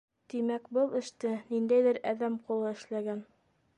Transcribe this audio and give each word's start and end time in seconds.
Тимәк, 0.33 0.63
был 0.77 0.95
эште 1.01 1.33
ниндәйҙер 1.51 2.01
әҙәм 2.13 2.39
ҡулы 2.49 2.73
эшләгән. 2.75 3.23